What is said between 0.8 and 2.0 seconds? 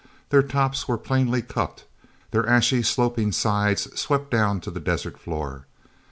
were plainly cupped;